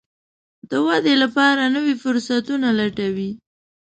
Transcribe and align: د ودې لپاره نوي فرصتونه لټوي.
د 0.69 0.71
ودې 0.85 1.15
لپاره 1.23 1.63
نوي 1.75 1.95
فرصتونه 2.03 2.67
لټوي. 2.79 3.31